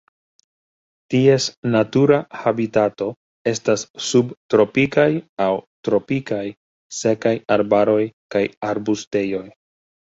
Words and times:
Ties 1.13 1.45
natura 1.75 2.17
habitato 2.45 3.09
estas 3.53 3.85
subtropikaj 4.07 5.07
aŭ 5.49 5.51
tropikaj 5.91 6.45
sekaj 7.05 7.39
arbaroj 7.59 8.01
kaj 8.37 8.45
arbustejoj. 8.75 9.47